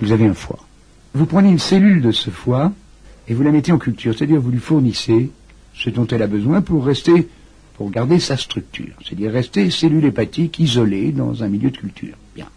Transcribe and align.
vous 0.00 0.12
avez 0.12 0.26
un 0.26 0.34
foie. 0.34 0.58
Vous 1.14 1.26
prenez 1.26 1.50
une 1.50 1.58
cellule 1.58 2.02
de 2.02 2.12
ce 2.12 2.30
foie 2.30 2.72
et 3.28 3.34
vous 3.34 3.42
la 3.42 3.50
mettez 3.50 3.72
en 3.72 3.78
culture, 3.78 4.14
c'est-à-dire 4.16 4.40
vous 4.40 4.50
lui 4.50 4.58
fournissez 4.58 5.30
ce 5.74 5.90
dont 5.90 6.06
elle 6.06 6.22
a 6.22 6.26
besoin 6.26 6.62
pour 6.62 6.84
rester, 6.84 7.28
pour 7.74 7.90
garder 7.90 8.18
sa 8.18 8.36
structure, 8.36 8.94
c'est-à-dire 9.04 9.32
rester 9.32 9.70
cellule 9.70 10.04
hépatique 10.04 10.58
isolée 10.58 11.12
dans 11.12 11.42
un 11.42 11.48
milieu 11.48 11.70
de 11.70 11.76
culture. 11.76 12.16
Bien. 12.34 12.48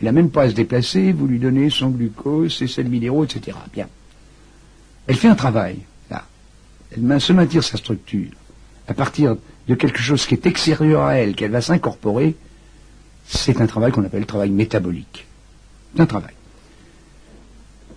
Elle 0.00 0.06
n'a 0.06 0.12
même 0.12 0.30
pas 0.30 0.42
à 0.42 0.50
se 0.50 0.54
déplacer, 0.54 1.12
vous 1.12 1.26
lui 1.26 1.38
donnez 1.38 1.70
son 1.70 1.90
glucose, 1.90 2.56
ses 2.56 2.68
sels 2.68 2.88
minéraux, 2.88 3.24
etc. 3.24 3.56
Bien. 3.72 3.88
Elle 5.06 5.16
fait 5.16 5.28
un 5.28 5.34
travail, 5.34 5.78
là. 6.10 6.24
Elle 6.92 7.20
se 7.20 7.32
maintient 7.32 7.62
sa 7.62 7.76
structure. 7.76 8.30
À 8.86 8.94
partir 8.94 9.36
de 9.66 9.74
quelque 9.74 10.00
chose 10.00 10.26
qui 10.26 10.34
est 10.34 10.46
extérieur 10.46 11.02
à 11.02 11.14
elle, 11.14 11.34
qu'elle 11.34 11.50
va 11.50 11.60
s'incorporer, 11.60 12.34
c'est 13.26 13.60
un 13.60 13.66
travail 13.66 13.92
qu'on 13.92 14.04
appelle 14.04 14.20
le 14.20 14.26
travail 14.26 14.50
métabolique. 14.50 15.26
C'est 15.94 16.02
un 16.02 16.06
travail. 16.06 16.32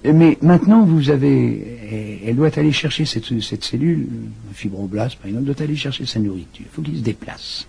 Mais 0.04 0.38
maintenant, 0.42 0.84
vous 0.84 1.12
avez, 1.12 2.22
elle 2.26 2.36
doit 2.36 2.50
aller 2.58 2.72
chercher 2.72 3.06
cette, 3.06 3.64
cellule, 3.64 4.08
un 4.50 4.54
fibroblast 4.54 5.18
par 5.18 5.28
exemple, 5.28 5.46
doit 5.46 5.62
aller 5.62 5.76
chercher 5.76 6.06
sa 6.06 6.20
nourriture. 6.20 6.66
Il 6.66 6.74
faut 6.74 6.82
qu'il 6.82 6.98
se 6.98 7.04
déplace. 7.04 7.68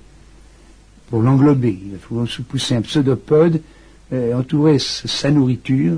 Pour 1.11 1.21
l'englober, 1.21 1.79
il 1.93 1.99
faut 1.99 2.25
pousser 2.49 2.75
un 2.75 2.81
pseudopode, 2.81 3.61
euh, 4.15 4.35
entourer 4.35 4.79
sa 4.79 5.31
nourriture, 5.31 5.95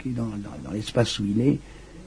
qui 0.00 0.10
est 0.10 0.12
dans, 0.12 0.30
l'espace 0.72 1.18
où 1.18 1.24
il 1.24 1.40
est, 1.40 1.58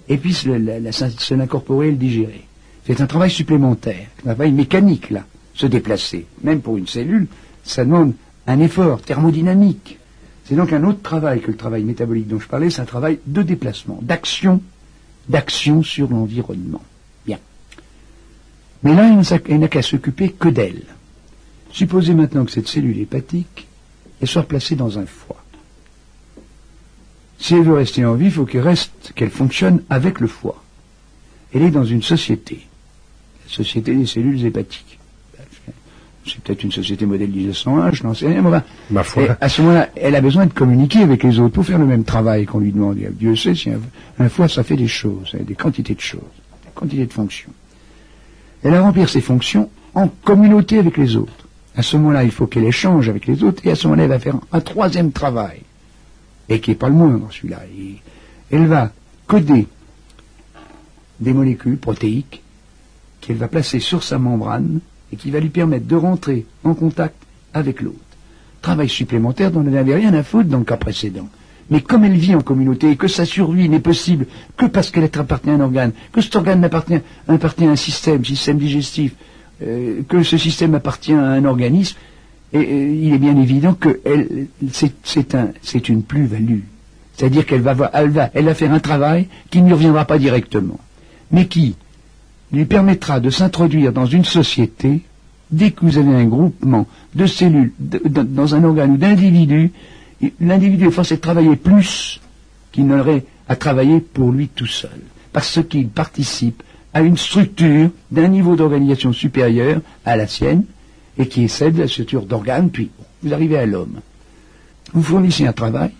et 0.07 0.17
puis 0.17 0.33
se 0.33 1.33
l'incorporer 1.33 1.89
et 1.89 1.91
le 1.91 1.97
digérer. 1.97 2.45
C'est 2.85 3.01
un 3.01 3.07
travail 3.07 3.29
supplémentaire, 3.29 4.07
un 4.19 4.33
travail 4.33 4.53
mécanique, 4.53 5.09
là, 5.09 5.25
se 5.53 5.67
déplacer. 5.67 6.25
Même 6.43 6.61
pour 6.61 6.77
une 6.77 6.87
cellule, 6.87 7.27
ça 7.63 7.83
demande 7.83 8.13
un 8.47 8.59
effort 8.61 9.01
thermodynamique. 9.01 9.98
C'est 10.49 10.55
donc 10.55 10.73
un 10.73 10.83
autre 10.83 11.03
travail 11.03 11.41
que 11.41 11.51
le 11.51 11.57
travail 11.57 11.83
métabolique 11.83 12.27
dont 12.27 12.39
je 12.39 12.47
parlais, 12.47 12.71
c'est 12.71 12.81
un 12.81 12.85
travail 12.85 13.19
de 13.27 13.43
déplacement, 13.43 13.99
d'action, 14.01 14.63
d'action 15.27 15.83
sur 15.83 16.09
l'environnement. 16.09 16.81
Bien. 17.23 17.37
Mais 18.81 18.95
là, 18.95 19.21
il 19.47 19.59
n'a 19.59 19.67
qu'à 19.67 19.83
s'occuper 19.83 20.31
que 20.31 20.49
d'elle. 20.49 20.81
Supposez 21.71 22.15
maintenant 22.15 22.45
que 22.45 22.51
cette 22.51 22.67
cellule 22.67 22.97
hépatique 22.97 23.67
elle 24.21 24.27
soit 24.27 24.43
placée 24.43 24.75
dans 24.75 24.97
un 24.97 25.05
foie. 25.05 25.41
Si 27.37 27.53
elle 27.53 27.63
veut 27.63 27.75
rester 27.75 28.03
en 28.03 28.15
vie, 28.15 28.25
il 28.25 28.31
faut 28.31 28.45
qu'elle 28.45 29.29
fonctionne 29.29 29.83
avec 29.89 30.19
le 30.19 30.27
foie. 30.27 30.63
Elle 31.53 31.61
est 31.61 31.71
dans 31.71 31.85
une 31.85 32.01
société, 32.01 32.67
la 33.45 33.53
société 33.53 33.95
des 33.95 34.07
cellules 34.07 34.43
hépatiques 34.43 34.98
c'est 36.25 36.41
peut-être 36.41 36.63
une 36.63 36.71
société 36.71 37.05
modèle 37.05 37.29
1901, 37.29 37.91
je 37.91 38.03
n'en 38.03 38.13
sais 38.13 38.27
rien. 38.27 38.43
Ma 38.89 39.03
foi. 39.03 39.37
à 39.39 39.49
ce 39.49 39.61
moment-là, 39.61 39.89
elle 39.95 40.15
a 40.15 40.21
besoin 40.21 40.45
de 40.45 40.53
communiquer 40.53 40.99
avec 40.99 41.23
les 41.23 41.39
autres 41.39 41.53
pour 41.53 41.65
faire 41.65 41.79
le 41.79 41.85
même 41.85 42.03
travail 42.03 42.45
qu'on 42.45 42.59
lui 42.59 42.71
demande. 42.71 42.97
Dieu 42.97 43.35
sait 43.35 43.55
si 43.55 43.69
un, 44.19 44.29
foie, 44.29 44.47
ça 44.47 44.63
fait 44.63 44.75
des 44.75 44.87
choses, 44.87 45.35
des 45.39 45.55
quantités 45.55 45.95
de 45.95 45.99
choses, 45.99 46.21
des 46.63 46.71
quantités 46.73 47.05
de 47.05 47.13
fonctions. 47.13 47.51
Elle 48.63 48.73
a 48.75 48.81
remplir 48.81 49.09
ses 49.09 49.21
fonctions 49.21 49.69
en 49.95 50.07
communauté 50.07 50.77
avec 50.77 50.97
les 50.97 51.15
autres. 51.15 51.47
À 51.75 51.81
ce 51.81 51.97
moment-là, 51.97 52.23
il 52.23 52.31
faut 52.31 52.47
qu'elle 52.47 52.65
échange 52.65 53.07
avec 53.09 53.25
les 53.25 53.43
autres, 53.43 53.65
et 53.65 53.71
à 53.71 53.75
ce 53.75 53.87
moment-là, 53.87 54.03
elle 54.03 54.09
va 54.09 54.19
faire 54.19 54.35
un 54.51 54.59
troisième 54.59 55.11
travail, 55.11 55.61
et 56.49 56.59
qui 56.59 56.71
n'est 56.71 56.75
pas 56.75 56.89
le 56.89 56.95
moindre, 56.95 57.29
celui-là. 57.31 57.61
Elle 58.51 58.67
va 58.67 58.91
coder 59.27 59.67
des 61.19 61.33
molécules 61.33 61.77
protéiques 61.77 62.41
qu'elle 63.21 63.37
va 63.37 63.47
placer 63.47 63.79
sur 63.79 64.03
sa 64.03 64.17
membrane 64.17 64.79
et 65.11 65.15
qui 65.15 65.31
va 65.31 65.39
lui 65.39 65.49
permettre 65.49 65.87
de 65.87 65.95
rentrer 65.95 66.45
en 66.63 66.73
contact 66.73 67.15
avec 67.53 67.81
l'autre. 67.81 67.97
Travail 68.61 68.89
supplémentaire 68.89 69.51
dont 69.51 69.61
elle 69.61 69.71
n'avait 69.71 69.95
rien 69.95 70.13
à 70.13 70.23
foutre 70.23 70.49
dans 70.49 70.59
le 70.59 70.65
cas 70.65 70.77
précédent. 70.77 71.27
Mais 71.69 71.81
comme 71.81 72.03
elle 72.03 72.17
vit 72.17 72.35
en 72.35 72.41
communauté 72.41 72.91
et 72.91 72.95
que 72.95 73.07
sa 73.07 73.25
survie 73.25 73.69
n'est 73.69 73.79
possible 73.79 74.25
que 74.57 74.65
parce 74.65 74.89
qu'elle 74.89 75.03
appartient 75.03 75.49
à 75.49 75.53
un 75.53 75.59
organe, 75.59 75.91
que 76.11 76.21
cet 76.21 76.35
organe 76.35 76.63
appartient, 76.63 76.95
à 77.27 77.69
un 77.69 77.75
système, 77.75 78.25
système 78.25 78.57
digestif, 78.57 79.13
euh, 79.61 80.01
que 80.07 80.23
ce 80.23 80.37
système 80.37 80.73
appartient 80.73 81.13
à 81.13 81.21
un 81.21 81.45
organisme, 81.45 81.95
et, 82.53 82.93
il 82.93 83.13
est 83.13 83.19
bien 83.19 83.37
évident 83.37 83.75
que 83.75 83.99
c'est 84.71 85.89
une 85.89 86.03
plus-value. 86.03 86.61
C'est-à-dire 87.15 87.45
qu'elle 87.45 87.61
va, 87.61 87.91
elle 87.93 88.09
va, 88.09 88.29
elle 88.33 88.45
va 88.45 88.55
faire 88.55 88.71
un 88.73 88.79
travail 88.79 89.27
qui 89.51 89.61
ne 89.61 89.67
lui 89.67 89.73
reviendra 89.73 90.05
pas 90.05 90.17
directement, 90.17 90.79
mais 91.31 91.47
qui, 91.47 91.75
lui 92.51 92.65
permettra 92.65 93.19
de 93.19 93.29
s'introduire 93.29 93.93
dans 93.93 94.05
une 94.05 94.25
société 94.25 95.01
dès 95.51 95.71
que 95.71 95.85
vous 95.85 95.97
avez 95.97 96.13
un 96.15 96.25
groupement 96.25 96.87
de 97.15 97.25
cellules 97.25 97.73
dans 97.79 98.55
un 98.55 98.63
organe 98.63 98.91
ou 98.91 98.97
d'individus, 98.97 99.71
l'individu 100.39 100.87
est 100.87 100.91
forcé 100.91 101.15
de 101.15 101.21
travailler 101.21 101.55
plus 101.55 102.19
qu'il 102.71 102.87
n'aurait 102.87 103.25
à 103.47 103.55
travailler 103.55 103.99
pour 103.99 104.31
lui 104.31 104.47
tout 104.47 104.67
seul, 104.67 104.99
parce 105.33 105.59
qu'il 105.67 105.87
participe 105.89 106.61
à 106.93 107.01
une 107.01 107.17
structure 107.17 107.89
d'un 108.11 108.27
niveau 108.27 108.55
d'organisation 108.55 109.13
supérieur 109.13 109.81
à 110.05 110.15
la 110.15 110.27
sienne, 110.27 110.63
et 111.17 111.27
qui 111.27 111.43
est 111.45 111.47
celle 111.47 111.73
de 111.73 111.81
la 111.81 111.87
structure 111.87 112.25
d'organes, 112.25 112.69
puis 112.69 112.89
vous 113.23 113.33
arrivez 113.33 113.57
à 113.57 113.65
l'homme. 113.65 113.99
Vous 114.93 115.03
fournissez 115.03 115.45
un 115.47 115.53
travail, 115.53 115.91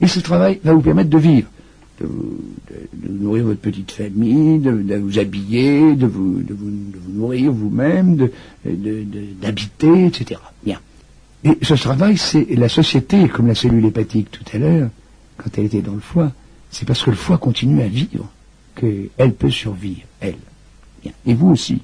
et 0.00 0.06
ce 0.06 0.20
travail 0.20 0.60
va 0.62 0.72
vous 0.72 0.80
permettre 0.80 1.10
de 1.10 1.18
vivre 1.18 1.48
de, 2.00 2.08
nourrir 3.08 3.44
votre 3.44 3.60
petite 3.60 3.90
famille, 3.90 4.58
de, 4.58 4.96
vous 4.96 5.18
habiller, 5.18 5.94
de 5.94 6.06
vous, 6.06 6.42
nourrir 7.08 7.52
vous-même, 7.52 8.28
d'habiter, 8.64 10.06
etc. 10.06 10.40
Bien. 10.64 10.80
Et 11.44 11.58
ce 11.62 11.74
travail, 11.74 12.16
c'est 12.16 12.46
la 12.56 12.68
société, 12.68 13.28
comme 13.28 13.46
la 13.46 13.54
cellule 13.54 13.86
hépatique 13.86 14.30
tout 14.30 14.44
à 14.52 14.58
l'heure, 14.58 14.90
quand 15.36 15.50
elle 15.58 15.66
était 15.66 15.82
dans 15.82 15.94
le 15.94 16.00
foie, 16.00 16.32
c'est 16.70 16.86
parce 16.86 17.02
que 17.02 17.10
le 17.10 17.16
foie 17.16 17.38
continue 17.38 17.82
à 17.82 17.88
vivre 17.88 18.28
qu'elle 18.74 19.32
peut 19.34 19.50
survivre, 19.50 20.02
elle. 20.20 20.36
Bien. 21.02 21.12
Et 21.24 21.34
vous 21.34 21.50
aussi. 21.50 21.82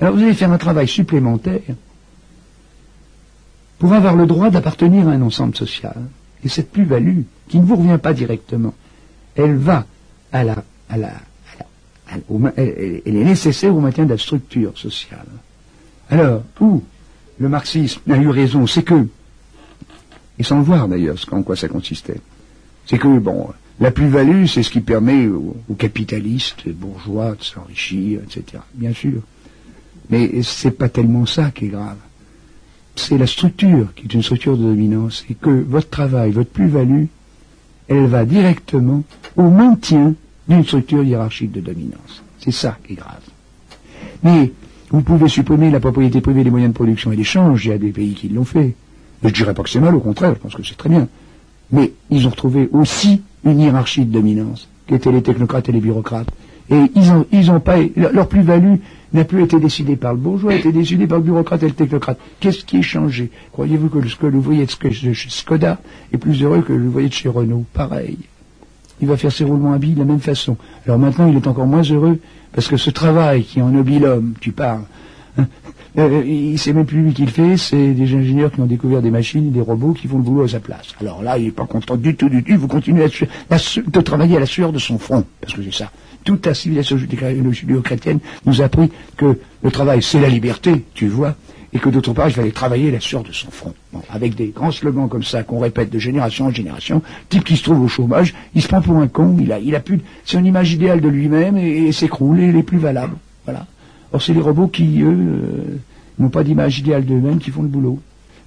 Alors 0.00 0.14
vous 0.14 0.22
allez 0.22 0.34
faire 0.34 0.52
un 0.52 0.58
travail 0.58 0.86
supplémentaire 0.86 1.60
pour 3.78 3.92
avoir 3.92 4.16
le 4.16 4.26
droit 4.26 4.50
d'appartenir 4.50 5.08
à 5.08 5.12
un 5.12 5.22
ensemble 5.22 5.56
social. 5.56 5.96
Et 6.44 6.48
cette 6.48 6.70
plus-value, 6.70 7.22
qui 7.48 7.58
ne 7.58 7.64
vous 7.64 7.76
revient 7.76 7.98
pas 8.00 8.12
directement, 8.12 8.74
elle 9.38 9.56
va 9.56 9.86
à 10.32 10.44
la, 10.44 10.64
à 10.90 10.96
la, 10.96 11.12
elle, 12.56 13.02
est 13.04 13.24
nécessaire 13.24 13.74
au 13.74 13.80
maintien 13.80 14.04
de 14.04 14.10
la 14.10 14.18
structure 14.18 14.76
sociale. 14.76 15.26
Alors, 16.10 16.42
où 16.60 16.82
le 17.38 17.48
marxisme 17.48 18.00
a 18.10 18.16
eu 18.16 18.28
raison, 18.28 18.66
c'est 18.66 18.82
que, 18.82 19.06
et 20.38 20.42
sans 20.42 20.58
le 20.58 20.64
voir 20.64 20.88
d'ailleurs, 20.88 21.16
en 21.30 21.42
quoi 21.42 21.56
ça 21.56 21.68
consistait, 21.68 22.20
c'est 22.86 22.98
que, 22.98 23.18
bon, 23.18 23.48
la 23.80 23.90
plus-value, 23.90 24.46
c'est 24.46 24.62
ce 24.62 24.70
qui 24.70 24.80
permet 24.80 25.28
aux, 25.28 25.56
capitalistes, 25.78 26.68
bourgeois 26.68 27.34
de 27.34 27.42
s'enrichir, 27.42 28.20
etc. 28.24 28.62
Bien 28.74 28.92
sûr. 28.92 29.22
Mais 30.10 30.42
c'est 30.42 30.72
pas 30.72 30.88
tellement 30.88 31.26
ça 31.26 31.50
qui 31.50 31.66
est 31.66 31.68
grave. 31.68 31.98
C'est 32.96 33.18
la 33.18 33.26
structure 33.26 33.94
qui 33.94 34.06
est 34.06 34.14
une 34.14 34.22
structure 34.22 34.56
de 34.56 34.62
dominance 34.64 35.24
et 35.30 35.34
que 35.34 35.50
votre 35.50 35.90
travail, 35.90 36.32
votre 36.32 36.50
plus-value, 36.50 37.04
elle 37.88 38.06
va 38.06 38.24
directement 38.24 39.02
au 39.36 39.48
maintien 39.50 40.14
d'une 40.48 40.64
structure 40.64 41.02
hiérarchique 41.02 41.52
de 41.52 41.60
dominance. 41.60 42.22
C'est 42.38 42.52
ça 42.52 42.76
qui 42.86 42.94
est 42.94 42.96
grave. 42.96 43.20
Mais 44.22 44.52
vous 44.90 45.02
pouvez 45.02 45.28
supprimer 45.28 45.70
la 45.70 45.80
propriété 45.80 46.20
privée 46.20 46.44
des 46.44 46.50
moyens 46.50 46.72
de 46.72 46.76
production 46.76 47.12
et 47.12 47.16
d'échange, 47.16 47.66
il 47.66 47.68
y 47.68 47.72
a 47.72 47.78
des 47.78 47.92
pays 47.92 48.14
qui 48.14 48.28
l'ont 48.28 48.44
fait. 48.44 48.74
je 49.22 49.28
ne 49.28 49.32
dirais 49.32 49.54
pas 49.54 49.62
que 49.62 49.70
c'est 49.70 49.80
mal, 49.80 49.94
au 49.94 50.00
contraire, 50.00 50.34
je 50.34 50.40
pense 50.40 50.54
que 50.54 50.62
c'est 50.62 50.76
très 50.76 50.88
bien. 50.88 51.08
Mais 51.70 51.92
ils 52.10 52.26
ont 52.26 52.30
retrouvé 52.30 52.68
aussi 52.72 53.22
une 53.44 53.60
hiérarchie 53.60 54.04
de 54.04 54.12
dominance, 54.12 54.68
qui 54.86 54.94
étaient 54.94 55.12
les 55.12 55.22
technocrates 55.22 55.68
et 55.68 55.72
les 55.72 55.80
bureaucrates. 55.80 56.28
Et 56.70 56.90
ils 56.94 57.10
ont, 57.10 57.26
ils 57.32 57.50
ont 57.50 57.60
pas, 57.60 57.76
leur 57.96 58.28
plus-value 58.28 58.76
n'a 59.12 59.24
plus 59.24 59.42
été 59.42 59.58
décidée 59.58 59.96
par 59.96 60.12
le 60.12 60.18
bourgeois, 60.18 60.52
a 60.52 60.56
été 60.56 60.72
décidée 60.72 61.06
par 61.06 61.18
le 61.18 61.24
bureaucrate 61.24 61.62
et 61.62 61.68
le 61.68 61.72
technocrate. 61.72 62.18
Qu'est-ce 62.40 62.64
qui 62.64 62.78
est 62.78 62.82
changé? 62.82 63.30
Croyez-vous 63.52 63.88
que 63.88 64.26
l'ouvrier 64.26 64.66
de 64.66 65.12
chez 65.12 65.30
Skoda 65.30 65.78
est 66.12 66.18
plus 66.18 66.42
heureux 66.42 66.62
que 66.62 66.72
l'ouvrier 66.72 67.08
de 67.08 67.14
chez 67.14 67.28
Renault? 67.28 67.64
Pareil. 67.72 68.18
Il 69.00 69.08
va 69.08 69.16
faire 69.16 69.32
ses 69.32 69.44
roulements 69.44 69.72
à 69.72 69.78
billes 69.78 69.94
de 69.94 70.00
la 70.00 70.04
même 70.04 70.20
façon. 70.20 70.56
Alors 70.84 70.98
maintenant, 70.98 71.28
il 71.28 71.36
est 71.36 71.46
encore 71.46 71.66
moins 71.66 71.82
heureux 71.82 72.18
parce 72.52 72.68
que 72.68 72.76
ce 72.76 72.90
travail 72.90 73.44
qui 73.44 73.62
ennoblit 73.62 73.98
l'homme, 73.98 74.34
tu 74.40 74.52
parles, 74.52 74.84
hein, 75.38 75.46
euh, 75.96 76.56
c'est 76.56 76.72
même 76.72 76.86
plus 76.86 77.02
lui 77.02 77.12
qui 77.12 77.24
le 77.24 77.30
fait, 77.30 77.56
c'est 77.56 77.92
des 77.92 78.14
ingénieurs 78.14 78.52
qui 78.52 78.60
ont 78.60 78.66
découvert 78.66 79.00
des 79.00 79.10
machines, 79.10 79.50
des 79.50 79.60
robots 79.60 79.92
qui 79.92 80.08
font 80.08 80.18
le 80.18 80.24
boulot 80.24 80.44
à 80.44 80.48
sa 80.48 80.60
place. 80.60 80.94
Alors 81.00 81.22
là, 81.22 81.38
il 81.38 81.46
n'est 81.46 81.50
pas 81.50 81.66
content 81.66 81.96
du 81.96 82.14
tout, 82.14 82.28
du 82.28 82.42
tout. 82.42 82.56
Vous 82.56 82.68
continuez 82.68 83.04
à, 83.04 83.56
de 83.56 84.00
travailler 84.00 84.36
à 84.36 84.40
la 84.40 84.46
sueur 84.46 84.72
de 84.72 84.78
son 84.78 84.98
front, 84.98 85.24
parce 85.40 85.54
que 85.54 85.62
c'est 85.62 85.72
ça 85.72 85.90
toute 86.24 86.44
la 86.44 86.52
civilisation 86.52 86.98
judéo-chrétienne 86.98 88.18
nous 88.44 88.60
a 88.60 88.66
appris 88.66 88.90
que 89.16 89.38
le 89.62 89.70
travail, 89.70 90.02
c'est 90.02 90.20
la 90.20 90.28
liberté, 90.28 90.84
tu 90.92 91.08
vois, 91.08 91.34
et 91.72 91.78
que 91.78 91.88
d'autre 91.88 92.12
part, 92.12 92.28
il 92.28 92.34
fallait 92.34 92.50
travailler 92.50 92.90
la 92.90 93.00
sueur 93.00 93.22
de 93.22 93.32
son 93.32 93.50
front. 93.50 93.74
avec 94.10 94.34
des 94.34 94.48
grands 94.48 94.70
slogans 94.70 95.08
comme 95.08 95.22
ça 95.22 95.42
qu'on 95.42 95.58
répète 95.58 95.90
de 95.90 95.98
génération 95.98 96.46
en 96.46 96.50
génération, 96.50 97.02
type 97.28 97.44
qui 97.44 97.56
se 97.56 97.62
trouve 97.62 97.82
au 97.82 97.88
chômage, 97.88 98.34
il 98.54 98.62
se 98.62 98.68
prend 98.68 98.80
pour 98.80 98.96
un 98.96 99.08
con, 99.08 99.36
il 99.40 99.52
a, 99.52 99.58
il 99.58 99.74
a 99.74 99.80
plus, 99.80 100.00
c'est 100.24 100.38
une 100.38 100.46
image 100.46 100.72
idéale 100.72 101.00
de 101.00 101.08
lui-même 101.08 101.56
et, 101.56 101.92
s'écroule 101.92 102.40
et 102.40 102.52
les 102.52 102.62
plus 102.62 102.78
valables. 102.78 103.16
Voilà. 103.44 103.66
Or, 104.12 104.22
c'est 104.22 104.32
les 104.32 104.40
robots 104.40 104.68
qui, 104.68 105.02
eux, 105.02 105.08
euh, 105.08 105.78
n'ont 106.18 106.30
pas 106.30 106.44
d'image 106.44 106.78
idéale 106.78 107.04
d'eux-mêmes 107.04 107.38
qui 107.38 107.50
font 107.50 107.62
le 107.62 107.68
boulot. 107.68 108.00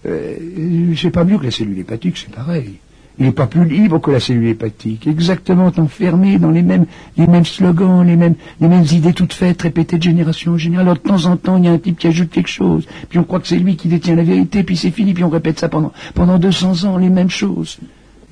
Euh, 0.05 0.93
c'est 0.97 1.11
pas 1.11 1.23
mieux 1.23 1.37
que 1.37 1.45
la 1.45 1.51
cellule 1.51 1.77
hépatique, 1.77 2.17
c'est 2.17 2.33
pareil. 2.33 2.79
Il 3.19 3.25
n'est 3.25 3.33
pas 3.33 3.45
plus 3.45 3.65
libre 3.65 3.99
que 3.99 4.09
la 4.09 4.19
cellule 4.19 4.47
hépatique, 4.47 5.05
exactement 5.05 5.71
enfermé 5.77 6.39
dans 6.39 6.49
les 6.49 6.61
mêmes, 6.61 6.85
les 7.17 7.27
mêmes 7.27 7.45
slogans, 7.45 8.03
les 8.03 8.15
mêmes, 8.15 8.35
les 8.59 8.67
mêmes 8.67 8.85
idées 8.91 9.13
toutes 9.13 9.33
faites, 9.33 9.61
répétées 9.61 9.97
de 9.97 10.03
génération 10.03 10.53
en 10.53 10.57
génération. 10.57 10.89
Alors 10.89 11.03
de 11.03 11.07
temps 11.07 11.25
en 11.25 11.37
temps, 11.37 11.57
il 11.57 11.65
y 11.65 11.67
a 11.67 11.71
un 11.71 11.77
type 11.77 11.99
qui 11.99 12.07
ajoute 12.07 12.31
quelque 12.31 12.49
chose, 12.49 12.87
puis 13.09 13.19
on 13.19 13.23
croit 13.23 13.39
que 13.39 13.47
c'est 13.47 13.59
lui 13.59 13.75
qui 13.75 13.89
détient 13.89 14.15
la 14.15 14.23
vérité, 14.23 14.63
puis 14.63 14.77
c'est 14.77 14.91
fini, 14.91 15.13
puis 15.13 15.23
on 15.23 15.29
répète 15.29 15.59
ça 15.59 15.69
pendant, 15.69 15.91
pendant 16.15 16.39
200 16.39 16.85
ans, 16.85 16.97
les 16.97 17.09
mêmes 17.09 17.29
choses. 17.29 17.79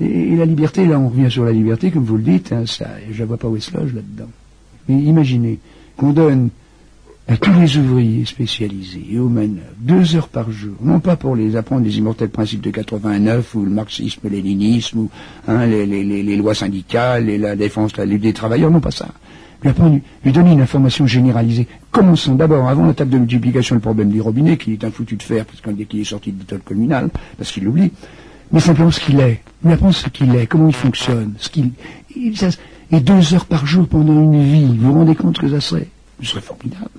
Et, 0.01 0.35
la 0.37 0.45
liberté, 0.45 0.87
là 0.87 0.97
on 0.97 1.09
revient 1.09 1.29
sur 1.29 1.43
la 1.43 1.51
liberté, 1.51 1.91
comme 1.91 2.05
vous 2.05 2.17
le 2.17 2.23
dites, 2.23 2.53
hein, 2.53 2.63
ça, 2.65 2.87
je 3.11 3.21
ne 3.21 3.27
vois 3.27 3.37
pas 3.37 3.49
où 3.49 3.57
est 3.57 3.59
ce 3.59 3.75
loge 3.77 3.93
là-dedans. 3.93 4.29
Mais 4.87 5.01
imaginez 5.01 5.59
qu'on 5.97 6.13
donne 6.13 6.49
à 7.29 7.37
tous 7.37 7.53
les 7.53 7.77
ouvriers 7.77 8.25
spécialisés 8.25 9.05
et 9.11 9.19
aux 9.19 9.29
manœuvres, 9.29 9.61
deux 9.77 10.15
heures 10.15 10.29
par 10.29 10.49
jour, 10.49 10.73
non 10.81 10.99
pas 10.99 11.15
pour 11.15 11.35
les 11.35 11.55
apprendre 11.55 11.83
les 11.85 11.99
immortels 11.99 12.29
principes 12.29 12.61
de 12.61 12.71
89 12.71 13.53
ou 13.53 13.65
le 13.65 13.69
marxisme, 13.69 14.27
léninisme 14.27 14.97
ou 14.97 15.09
hein, 15.47 15.67
les, 15.67 16.35
lois 16.37 16.55
syndicales 16.55 17.29
et 17.29 17.37
la 17.37 17.55
défense 17.55 17.95
la 17.97 18.05
lutte 18.05 18.23
des 18.23 18.33
travailleurs, 18.33 18.71
non 18.71 18.79
pas 18.79 18.89
ça. 18.89 19.09
Lui, 19.61 19.69
apprendre, 19.69 19.99
lui 20.25 20.31
donner 20.31 20.53
une 20.53 20.61
information 20.61 21.05
généralisée. 21.05 21.67
Commençons 21.91 22.33
d'abord, 22.33 22.67
avant 22.67 22.87
la 22.87 22.95
table 22.95 23.11
de 23.11 23.19
multiplication, 23.19 23.75
le 23.75 23.81
problème 23.81 24.09
des 24.09 24.21
robinets, 24.21 24.57
qui 24.57 24.73
est 24.73 24.83
un 24.83 24.89
foutu 24.89 25.15
de 25.15 25.21
fer, 25.21 25.45
parce 25.45 25.61
qu'il 25.61 26.01
est 26.01 26.05
sorti 26.05 26.31
de 26.31 26.39
l'école 26.39 26.61
communale, 26.61 27.09
parce 27.37 27.51
qu'il 27.51 27.65
l'oublie, 27.65 27.91
mais 28.51 28.59
simplement 28.59 28.89
ce 28.89 29.01
qu'il 29.01 29.19
est. 29.19 29.41
Lui 29.63 29.73
apprendre 29.73 29.93
ce 29.93 30.09
qu'il 30.09 30.33
est, 30.33 30.47
comment 30.47 30.69
il 30.69 30.73
fonctionne, 30.73 31.33
ce 31.37 31.49
qu'il... 31.49 31.71
Et 32.91 33.01
deux 33.01 33.35
heures 33.35 33.45
par 33.45 33.67
jour 33.67 33.87
pendant 33.87 34.13
une 34.13 34.41
vie, 34.41 34.65
vous 34.65 34.87
vous 34.87 34.93
rendez 34.93 35.13
compte 35.13 35.37
que 35.37 35.47
ça 35.47 35.61
serait, 35.61 35.89
ce 36.23 36.25
serait 36.25 36.41
formidable. 36.41 36.89